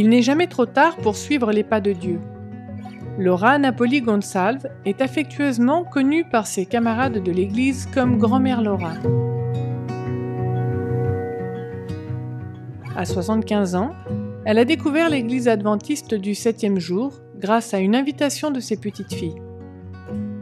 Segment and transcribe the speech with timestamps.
[0.00, 2.20] Il n'est jamais trop tard pour suivre les pas de Dieu.
[3.18, 8.94] Laura Napoli Gonsalve est affectueusement connue par ses camarades de l'église comme grand-mère Laura.
[12.96, 13.90] À 75 ans,
[14.46, 19.12] elle a découvert l'église adventiste du septième jour grâce à une invitation de ses petites
[19.12, 19.42] filles.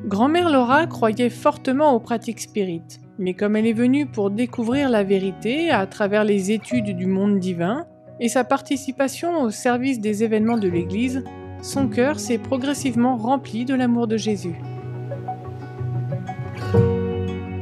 [0.05, 5.03] Grand-mère Laura croyait fortement aux pratiques spirites, mais comme elle est venue pour découvrir la
[5.03, 7.89] vérité à travers les études du monde divin
[8.21, 11.25] et sa participation au service des événements de l'Église,
[11.63, 14.55] son cœur s'est progressivement rempli de l'amour de Jésus.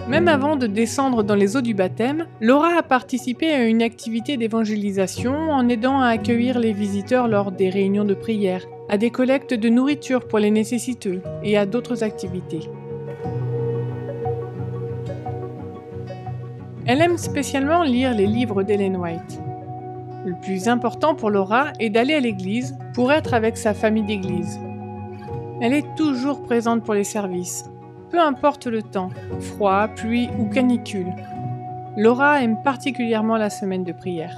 [0.09, 4.37] Même avant de descendre dans les eaux du baptême, Laura a participé à une activité
[4.37, 9.53] d'évangélisation en aidant à accueillir les visiteurs lors des réunions de prière, à des collectes
[9.53, 12.71] de nourriture pour les nécessiteux et à d'autres activités.
[16.87, 19.41] Elle aime spécialement lire les livres d'Ellen White.
[20.27, 24.59] Le plus important pour Laura est d'aller à l'église pour être avec sa famille d'église.
[25.61, 27.71] Elle est toujours présente pour les services,
[28.11, 31.15] peu importe le temps, froid, pluie ou canicule.
[31.97, 34.37] Laura aime particulièrement la semaine de prière.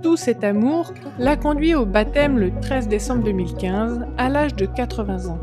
[0.00, 5.28] Tout cet amour l'a conduit au baptême le 13 décembre 2015 à l'âge de 80
[5.28, 5.38] ans.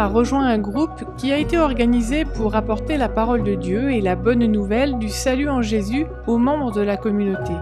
[0.00, 4.00] A rejoint un groupe qui a été organisé pour apporter la parole de Dieu et
[4.00, 7.52] la bonne nouvelle du salut en Jésus aux membres de la communauté.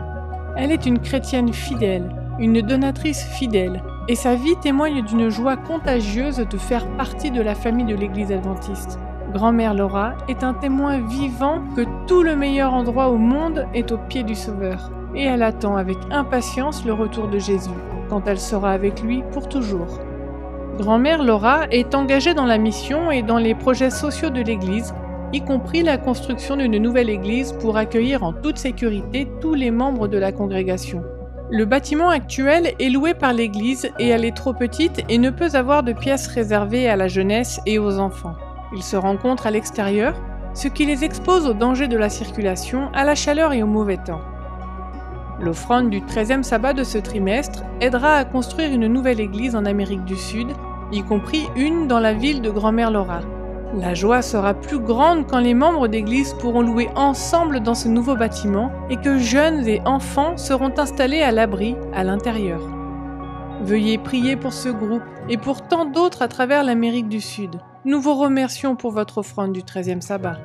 [0.57, 6.37] Elle est une chrétienne fidèle, une donatrice fidèle, et sa vie témoigne d'une joie contagieuse
[6.49, 9.01] de faire partie de la famille de l'Église adventiste.
[9.33, 13.99] Grand-mère Laura est un témoin vivant que tout le meilleur endroit au monde est au
[13.99, 17.71] pied du Sauveur, et elle attend avec impatience le retour de Jésus,
[18.09, 19.99] quand elle sera avec lui pour toujours.
[20.79, 24.95] Grand-mère Laura est engagée dans la mission et dans les projets sociaux de l'Église,
[25.33, 30.07] y compris la construction d'une nouvelle église pour accueillir en toute sécurité tous les membres
[30.07, 31.03] de la congrégation.
[31.51, 35.51] Le bâtiment actuel est loué par l'Église et elle est trop petite et ne peut
[35.55, 38.37] avoir de pièces réservées à la jeunesse et aux enfants.
[38.73, 40.15] Ils se rencontrent à l'extérieur,
[40.55, 43.97] ce qui les expose au danger de la circulation, à la chaleur et au mauvais
[43.97, 44.21] temps.
[45.41, 50.05] L'offrande du 13e sabbat de ce trimestre aidera à construire une nouvelle église en Amérique
[50.05, 50.49] du Sud
[50.93, 53.21] y compris une dans la ville de Grand-Mère Laura.
[53.75, 58.17] La joie sera plus grande quand les membres d'église pourront louer ensemble dans ce nouveau
[58.17, 62.61] bâtiment et que jeunes et enfants seront installés à l'abri à l'intérieur.
[63.61, 67.61] Veuillez prier pour ce groupe et pour tant d'autres à travers l'Amérique du Sud.
[67.85, 70.39] Nous vous remercions pour votre offrande du 13e sabbat.